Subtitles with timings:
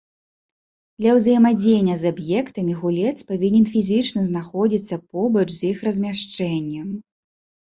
[1.01, 6.87] Для ўзаемадзеяння з аб'ектамі гулец павінен фізічна знаходзіцца побач з іх размяшчэннем.